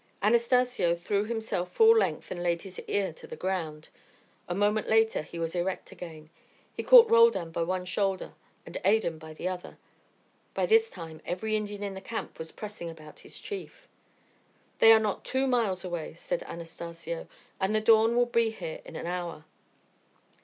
Anastacio 0.23 0.95
threw 0.95 1.25
himself 1.25 1.71
full 1.73 1.95
length 1.95 2.31
and 2.31 2.41
laid 2.41 2.63
his 2.63 2.79
ear 2.87 3.13
to 3.13 3.27
the 3.27 3.35
ground. 3.35 3.89
A 4.49 4.55
moment 4.55 4.89
later 4.89 5.21
he 5.21 5.37
was 5.37 5.53
erect 5.53 5.91
again. 5.91 6.31
He 6.75 6.81
caught 6.81 7.07
Roldan 7.11 7.51
by 7.51 7.61
one 7.61 7.85
shoulder 7.85 8.33
and 8.65 8.79
Adan 8.83 9.19
by 9.19 9.35
the 9.35 9.47
other. 9.47 9.77
By 10.55 10.65
this 10.65 10.89
time 10.89 11.21
every 11.23 11.55
Indian 11.55 11.83
in 11.83 11.93
the 11.93 12.01
camp 12.01 12.39
was 12.39 12.51
pressing 12.51 12.89
about 12.89 13.19
his 13.19 13.39
chief. 13.39 13.87
"They 14.79 14.91
are 14.91 14.97
not 14.99 15.23
two 15.23 15.45
miles 15.45 15.85
away," 15.85 16.15
said 16.15 16.41
Anastacio. 16.47 17.27
"And 17.59 17.75
the 17.75 17.79
dawn 17.79 18.15
will 18.15 18.25
be 18.25 18.49
here 18.49 18.81
in 18.83 18.95
an 18.95 19.05
hour. 19.05 19.45